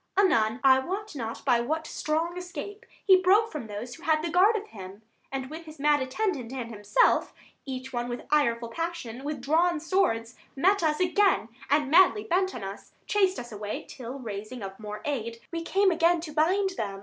Anon, 0.17 0.59
I 0.63 0.79
wot 0.79 1.15
not 1.15 1.45
by 1.45 1.59
what 1.59 1.85
strong 1.85 2.35
escape, 2.35 2.87
He 3.05 3.21
broke 3.21 3.51
from 3.51 3.67
those 3.67 3.93
that 3.97 4.03
had 4.05 4.23
the 4.23 4.31
guard 4.31 4.55
of 4.55 4.69
him; 4.69 5.03
And 5.31 5.51
with 5.51 5.65
his 5.65 5.77
mad 5.77 6.01
attendant 6.01 6.51
and 6.51 6.71
himself, 6.71 7.35
150 7.67 7.71
Each 7.71 7.93
one 7.93 8.09
with 8.09 8.25
ireful 8.31 8.69
passion, 8.69 9.23
with 9.23 9.41
drawn 9.41 9.79
swords, 9.79 10.35
Met 10.55 10.81
us 10.81 10.99
again, 10.99 11.49
and, 11.69 11.91
madly 11.91 12.23
bent 12.23 12.55
on 12.55 12.63
us, 12.63 12.93
Chased 13.05 13.37
us 13.37 13.51
away; 13.51 13.85
till, 13.87 14.17
raising 14.17 14.63
of 14.63 14.79
more 14.79 15.03
aid, 15.05 15.39
We 15.51 15.61
came 15.61 15.91
again 15.91 16.19
to 16.21 16.31
bind 16.33 16.71
them. 16.77 16.99